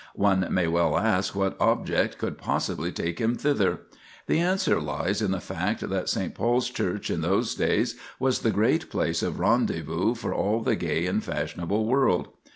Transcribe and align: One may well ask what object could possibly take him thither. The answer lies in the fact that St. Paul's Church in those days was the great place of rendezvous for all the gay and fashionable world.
One 0.15 0.47
may 0.51 0.67
well 0.67 0.97
ask 0.97 1.35
what 1.35 1.55
object 1.61 2.17
could 2.17 2.39
possibly 2.39 2.91
take 2.91 3.21
him 3.21 3.35
thither. 3.35 3.81
The 4.25 4.39
answer 4.39 4.79
lies 4.81 5.21
in 5.21 5.29
the 5.29 5.39
fact 5.39 5.87
that 5.87 6.09
St. 6.09 6.33
Paul's 6.33 6.71
Church 6.71 7.11
in 7.11 7.21
those 7.21 7.53
days 7.53 7.95
was 8.19 8.39
the 8.39 8.49
great 8.49 8.89
place 8.89 9.21
of 9.21 9.39
rendezvous 9.39 10.15
for 10.15 10.33
all 10.33 10.61
the 10.61 10.75
gay 10.75 11.05
and 11.05 11.23
fashionable 11.23 11.85
world. 11.85 12.29